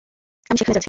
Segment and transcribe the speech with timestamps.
[0.49, 0.79] আমি সেখানে যাচ্ছি।